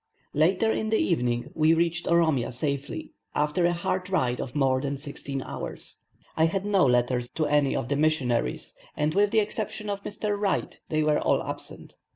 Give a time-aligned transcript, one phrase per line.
[0.33, 4.97] Late in the evening, we reached Oromia safely, after a hard ride of more than
[4.97, 5.99] sixteen hours.
[6.35, 10.39] I had no letters to any of the missionaries, and with the exception of Mr.
[10.39, 11.97] Wright, they were all absent.